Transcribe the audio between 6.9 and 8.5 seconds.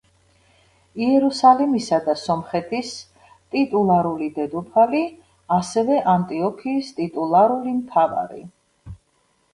ტიტულარული მთავარი.